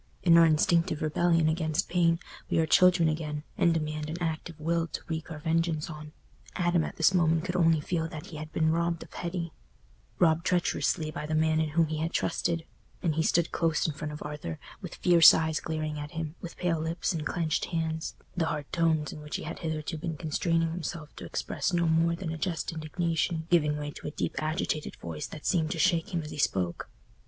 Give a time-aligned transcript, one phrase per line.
[0.23, 2.19] In our instinctive rebellion against pain,
[2.49, 6.11] we are children again, and demand an active will to wreak our vengeance on.
[6.55, 11.11] Adam at this moment could only feel that he had been robbed of Hetty—robbed treacherously
[11.11, 14.57] by the man in whom he had trusted—and he stood close in front of Arthur,
[14.81, 19.13] with fierce eyes glaring at him, with pale lips and clenched hands, the hard tones
[19.13, 22.71] in which he had hitherto been constraining himself to express no more than a just
[22.71, 26.39] indignation giving way to a deep agitated voice that seemed to shake him as he
[26.39, 26.89] spoke.